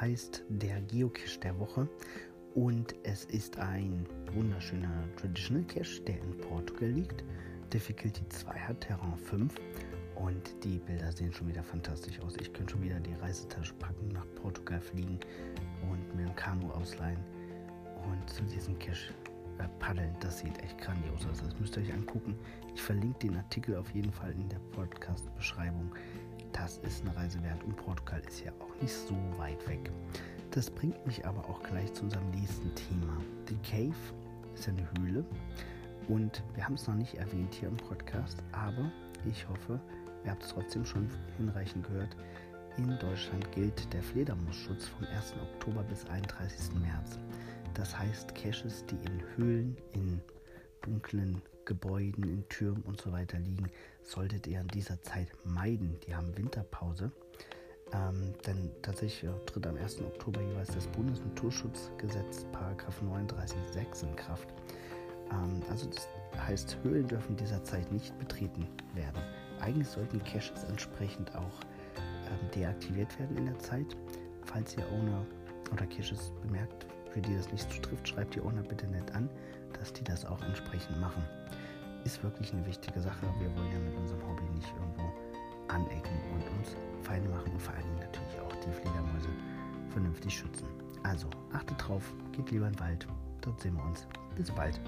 heißt 0.00 0.44
der 0.48 0.80
Geocache 0.82 1.38
der 1.40 1.58
Woche 1.58 1.88
und 2.54 2.94
es 3.04 3.24
ist 3.26 3.58
ein 3.58 4.06
wunderschöner 4.32 5.04
Traditional 5.16 5.64
Cache, 5.64 6.00
der 6.02 6.20
in 6.20 6.36
Portugal 6.38 6.88
liegt. 6.88 7.24
Difficulty 7.72 8.28
2 8.28 8.52
hat 8.52 8.80
Terrain 8.80 9.16
5 9.16 9.54
und 10.16 10.64
die 10.64 10.78
Bilder 10.78 11.12
sehen 11.12 11.32
schon 11.32 11.48
wieder 11.48 11.62
fantastisch 11.62 12.18
aus. 12.20 12.34
Ich 12.40 12.52
könnte 12.52 12.72
schon 12.72 12.82
wieder 12.82 12.98
die 12.98 13.14
Reisetasche 13.14 13.74
packen, 13.74 14.08
nach 14.08 14.26
Portugal 14.42 14.80
fliegen 14.80 15.20
und 15.90 16.16
mir 16.16 16.26
ein 16.26 16.36
Kanu 16.36 16.70
ausleihen 16.70 17.20
und 18.10 18.30
zu 18.30 18.42
diesem 18.44 18.78
Cache 18.78 19.14
äh, 19.58 19.68
paddeln. 19.78 20.14
Das 20.20 20.40
sieht 20.40 20.58
echt 20.62 20.78
grandios 20.78 21.26
aus. 21.30 21.42
Das 21.42 21.58
müsst 21.60 21.76
ihr 21.76 21.82
euch 21.82 21.92
angucken. 21.92 22.34
Ich 22.74 22.82
verlinke 22.82 23.28
den 23.28 23.36
Artikel 23.36 23.76
auf 23.76 23.90
jeden 23.90 24.12
Fall 24.12 24.32
in 24.32 24.48
der 24.48 24.60
Podcast-Beschreibung. 24.72 25.94
Das 26.62 26.76
ist 26.78 27.00
eine 27.00 27.16
Reise 27.16 27.42
wert 27.42 27.64
und 27.64 27.74
Portugal 27.74 28.20
ist 28.28 28.44
ja 28.44 28.52
auch 28.60 28.82
nicht 28.82 28.92
so 28.92 29.16
weit 29.38 29.66
weg. 29.66 29.90
Das 30.50 30.68
bringt 30.68 31.06
mich 31.06 31.24
aber 31.24 31.48
auch 31.48 31.62
gleich 31.62 31.90
zu 31.94 32.02
unserem 32.02 32.28
nächsten 32.32 32.74
Thema. 32.74 33.16
The 33.48 33.56
Cave 33.64 33.96
ist 34.54 34.68
eine 34.68 34.86
Höhle 34.98 35.24
und 36.08 36.42
wir 36.54 36.62
haben 36.62 36.74
es 36.74 36.86
noch 36.86 36.96
nicht 36.96 37.14
erwähnt 37.14 37.54
hier 37.54 37.68
im 37.70 37.78
Podcast, 37.78 38.42
aber 38.52 38.92
ich 39.24 39.48
hoffe, 39.48 39.80
ihr 40.22 40.32
habt 40.32 40.42
es 40.42 40.50
trotzdem 40.50 40.84
schon 40.84 41.08
hinreichend 41.38 41.86
gehört. 41.86 42.14
In 42.76 42.98
Deutschland 42.98 43.50
gilt 43.52 43.90
der 43.94 44.02
Fledermausschutz 44.02 44.86
vom 44.86 45.06
1. 45.06 45.32
Oktober 45.54 45.82
bis 45.84 46.04
31. 46.10 46.74
März. 46.74 47.18
Das 47.72 47.98
heißt, 47.98 48.34
Caches, 48.34 48.84
die 48.84 48.96
in 48.96 49.22
Höhlen, 49.34 49.76
in 49.94 50.20
dunklen 50.82 51.40
Gebäuden, 51.70 52.24
in 52.24 52.48
Türmen 52.48 52.82
und 52.82 53.00
so 53.00 53.12
weiter 53.12 53.38
liegen, 53.38 53.70
solltet 54.02 54.48
ihr 54.48 54.60
in 54.60 54.66
dieser 54.66 55.00
Zeit 55.02 55.28
meiden. 55.44 56.00
Die 56.00 56.16
haben 56.16 56.36
Winterpause. 56.36 57.12
Ähm, 57.92 58.34
denn 58.44 58.70
tatsächlich 58.82 59.30
tritt 59.46 59.66
am 59.68 59.76
1. 59.76 60.00
Oktober 60.00 60.40
jeweils 60.42 60.74
das 60.74 60.88
Bundesnaturschutzgesetz 60.88 62.44
Paragraph 62.50 63.00
39.6 63.02 64.02
in 64.02 64.16
Kraft. 64.16 64.48
Ähm, 65.30 65.62
also 65.70 65.88
das 65.88 66.08
heißt, 66.44 66.76
Höhlen 66.82 67.06
dürfen 67.06 67.36
dieser 67.36 67.62
Zeit 67.62 67.90
nicht 67.92 68.18
betreten 68.18 68.66
werden. 68.94 69.22
Eigentlich 69.60 69.88
sollten 69.88 70.22
Caches 70.24 70.64
entsprechend 70.68 71.32
auch 71.36 71.60
ähm, 71.96 72.50
deaktiviert 72.52 73.16
werden 73.20 73.36
in 73.36 73.46
der 73.46 73.58
Zeit. 73.60 73.96
Falls 74.44 74.76
ihr 74.76 74.86
Owner 74.90 75.24
oder 75.72 75.86
Caches 75.86 76.32
bemerkt, 76.42 76.86
für 77.12 77.20
die 77.20 77.36
das 77.36 77.50
nicht 77.52 77.70
zutrifft, 77.72 78.08
schreibt 78.08 78.34
die 78.34 78.40
Owner 78.40 78.62
bitte 78.62 78.88
nett 78.88 79.14
an, 79.14 79.28
dass 79.78 79.92
die 79.92 80.04
das 80.04 80.24
auch 80.24 80.42
entsprechend 80.42 81.00
machen. 81.00 81.22
Ist 82.04 82.22
wirklich 82.22 82.52
eine 82.52 82.64
wichtige 82.66 83.00
Sache. 83.00 83.26
Wir 83.38 83.54
wollen 83.54 83.72
ja 83.72 83.78
mit 83.78 83.94
unserem 83.96 84.26
Hobby 84.26 84.42
nicht 84.54 84.72
irgendwo 84.74 85.12
anecken 85.68 86.18
und 86.32 86.58
uns 86.58 86.76
Feinde 87.02 87.28
machen 87.28 87.52
und 87.52 87.60
vor 87.60 87.74
allen 87.74 87.84
Dingen 87.84 88.00
natürlich 88.00 88.40
auch 88.40 88.56
die 88.56 88.72
Fledermäuse 88.72 89.28
vernünftig 89.90 90.34
schützen. 90.34 90.66
Also 91.02 91.28
achtet 91.52 91.76
drauf, 91.86 92.12
geht 92.32 92.50
lieber 92.50 92.66
in 92.66 92.72
den 92.72 92.80
Wald. 92.80 93.06
Dort 93.40 93.60
sehen 93.60 93.76
wir 93.76 93.84
uns. 93.84 94.06
Bis 94.36 94.50
bald. 94.50 94.80